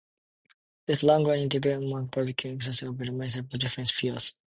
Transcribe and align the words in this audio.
There 0.87 0.95
is 0.95 1.03
a 1.03 1.05
long-running 1.05 1.49
debate 1.49 1.75
among 1.75 2.07
barbecue 2.07 2.49
enthusiasts 2.49 2.81
over 2.81 3.05
the 3.05 3.11
merits 3.11 3.35
of 3.35 3.51
different 3.51 3.91
fuels. 3.91 4.33